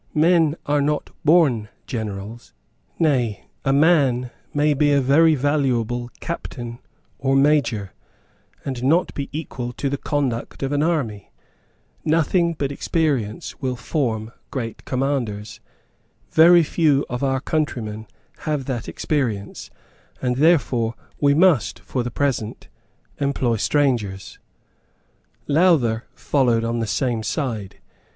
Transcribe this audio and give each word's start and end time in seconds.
Men 0.17 0.55
are 0.65 0.81
not 0.81 1.11
born 1.23 1.69
generals; 1.85 2.53
nay, 2.97 3.45
a 3.63 3.71
man 3.71 4.31
may 4.51 4.73
be 4.73 4.91
a 4.91 4.99
very 4.99 5.35
valuable 5.35 6.09
captain 6.19 6.79
or 7.19 7.35
major, 7.35 7.93
and 8.65 8.83
not 8.83 9.13
be 9.13 9.29
equal 9.31 9.71
to 9.73 9.89
the 9.91 9.99
conduct 9.99 10.63
of 10.63 10.71
an 10.71 10.81
army. 10.81 11.31
Nothing 12.03 12.55
but 12.55 12.71
experience 12.71 13.61
will 13.61 13.75
form 13.75 14.31
great 14.49 14.85
commanders. 14.85 15.59
Very 16.31 16.63
few 16.63 17.05
of 17.07 17.23
our 17.23 17.39
countrymen 17.39 18.07
have 18.39 18.65
that 18.65 18.89
experience; 18.89 19.69
and 20.19 20.37
therefore 20.37 20.95
we 21.19 21.35
must 21.35 21.77
for 21.77 22.01
the 22.01 22.09
present 22.09 22.69
employ 23.19 23.57
strangers." 23.57 24.39
Lowther 25.47 26.05
followed 26.15 26.63
on 26.63 26.79
the 26.79 26.87
same 26.87 27.21
side. 27.21 27.77